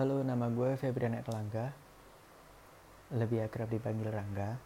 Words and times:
Halo, 0.00 0.24
nama 0.24 0.48
gue 0.48 0.80
Febrian 0.80 1.12
Erlangga. 1.12 1.76
Lebih 3.12 3.44
akrab 3.44 3.68
dipanggil 3.68 4.08
Rangga. 4.08 4.56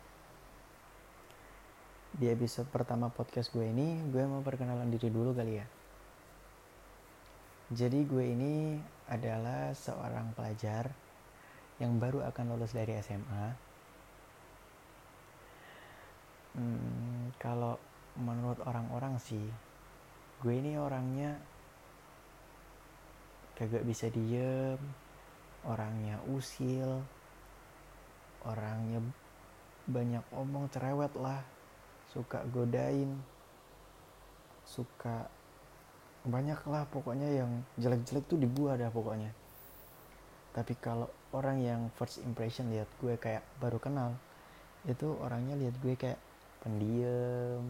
Di 2.14 2.30
episode 2.30 2.70
pertama 2.70 3.10
podcast 3.10 3.50
gue 3.50 3.66
ini, 3.66 3.98
gue 4.14 4.22
mau 4.30 4.46
perkenalan 4.46 4.86
diri 4.94 5.10
dulu 5.10 5.34
kali 5.34 5.58
ya. 5.58 5.66
Jadi 7.66 8.06
gue 8.06 8.30
ini 8.30 8.78
adalah 9.10 9.74
seorang 9.74 10.38
pelajar 10.38 10.94
yang 11.82 11.98
baru 11.98 12.22
akan 12.30 12.54
lulus 12.54 12.70
dari 12.70 12.94
SMA. 13.02 13.46
Hmm, 16.54 17.34
kalau 17.42 17.74
menurut 18.22 18.62
orang-orang 18.70 19.18
sih, 19.18 19.50
gue 20.46 20.54
ini 20.54 20.78
orangnya 20.78 21.42
kagak 23.58 23.82
bisa 23.82 24.06
diem, 24.14 24.78
orangnya 25.64 26.20
usil, 26.28 27.00
orangnya 28.44 29.00
banyak 29.84 30.24
omong 30.32 30.68
cerewet 30.72 31.12
lah, 31.16 31.40
suka 32.12 32.44
godain, 32.52 33.12
suka 34.64 35.28
banyak 36.24 36.60
lah 36.64 36.88
pokoknya 36.88 37.44
yang 37.44 37.50
jelek-jelek 37.76 38.24
tuh 38.24 38.40
di 38.40 38.48
gua 38.48 38.80
dah 38.80 38.88
pokoknya. 38.88 39.32
Tapi 40.54 40.72
kalau 40.78 41.10
orang 41.34 41.58
yang 41.60 41.80
first 41.98 42.22
impression 42.22 42.70
lihat 42.70 42.86
gue 43.02 43.18
kayak 43.18 43.42
baru 43.58 43.82
kenal, 43.82 44.14
itu 44.86 45.10
orangnya 45.18 45.58
lihat 45.58 45.74
gue 45.82 45.98
kayak 45.98 46.20
pendiam, 46.62 47.60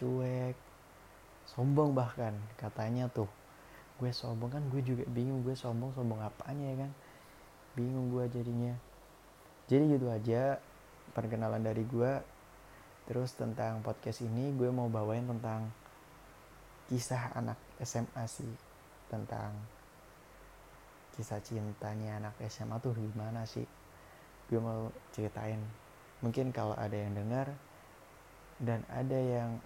cuek, 0.00 0.56
sombong 1.44 1.92
bahkan 1.92 2.32
katanya 2.56 3.06
tuh 3.12 3.28
gue 4.00 4.10
sombong 4.16 4.48
kan 4.48 4.64
gue 4.72 4.80
juga 4.80 5.04
bingung 5.12 5.44
gue 5.44 5.52
sombong 5.52 5.92
sombong 5.92 6.24
apanya 6.24 6.72
ya 6.72 6.76
kan? 6.88 6.92
Bingung 7.76 8.08
gue 8.08 8.24
jadinya. 8.32 8.72
Jadi 9.68 9.84
gitu 9.92 10.08
aja 10.08 10.56
perkenalan 11.12 11.60
dari 11.60 11.84
gue. 11.84 12.12
Terus 13.04 13.36
tentang 13.36 13.84
podcast 13.84 14.24
ini 14.24 14.56
gue 14.56 14.72
mau 14.72 14.88
bawain 14.88 15.28
tentang 15.28 15.68
kisah 16.88 17.36
anak 17.36 17.60
SMA 17.84 18.24
sih 18.24 18.50
tentang 19.12 19.52
kisah 21.14 21.38
cintanya 21.44 22.24
anak 22.24 22.34
SMA 22.48 22.80
tuh 22.80 22.96
gimana 22.96 23.44
sih? 23.44 23.68
Gue 24.48 24.64
mau 24.64 24.88
ceritain. 25.12 25.60
Mungkin 26.24 26.56
kalau 26.56 26.72
ada 26.72 26.96
yang 26.96 27.12
dengar 27.12 27.52
dan 28.56 28.80
ada 28.88 29.18
yang 29.20 29.60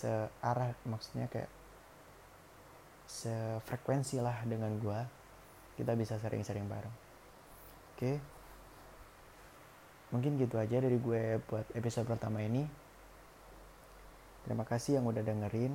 searah 0.00 0.72
maksudnya 0.88 1.28
kayak 1.28 1.50
sefrekuensi 3.10 4.22
lah 4.22 4.46
dengan 4.46 4.70
gue 4.78 5.00
kita 5.74 5.98
bisa 5.98 6.14
sering-sering 6.22 6.70
bareng. 6.70 6.94
Oke? 7.96 8.12
Mungkin 10.14 10.38
gitu 10.38 10.58
aja 10.58 10.78
dari 10.78 10.98
gue 10.98 11.42
buat 11.50 11.66
episode 11.74 12.06
pertama 12.06 12.42
ini. 12.42 12.62
Terima 14.46 14.62
kasih 14.62 15.02
yang 15.02 15.10
udah 15.10 15.22
dengerin 15.26 15.74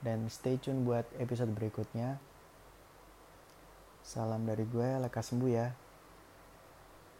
dan 0.00 0.24
stay 0.32 0.56
tune 0.56 0.86
buat 0.88 1.04
episode 1.20 1.52
berikutnya. 1.52 2.16
Salam 4.00 4.48
dari 4.48 4.64
gue 4.64 4.88
lekas 5.04 5.32
sembuh 5.32 5.50
ya. 5.50 5.68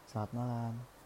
Selamat 0.08 0.30
malam 0.34 0.99